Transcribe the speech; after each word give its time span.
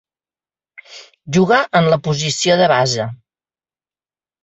Juga 1.37 1.61
en 1.81 1.91
la 1.95 2.01
posició 2.09 2.59
de 2.65 2.73
base. 2.75 3.11